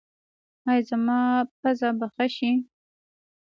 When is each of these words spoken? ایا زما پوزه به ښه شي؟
ایا 0.69 0.85
زما 0.89 1.19
پوزه 1.59 1.89
به 1.99 2.07
ښه 2.13 2.25
شي؟ 2.35 2.51